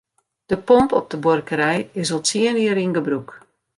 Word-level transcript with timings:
De 0.47 0.57
pomp 0.57 0.91
op 0.91 1.09
de 1.09 1.17
buorkerij 1.17 1.89
is 1.99 2.09
al 2.13 2.21
tsien 2.25 2.57
jier 2.61 2.77
yn 2.83 2.93
gebrûk. 2.97 3.29